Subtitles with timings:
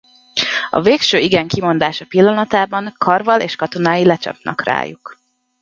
[0.69, 5.19] A végső igen kimondása pillanatában Karval és katonái lecsapnak rájuk.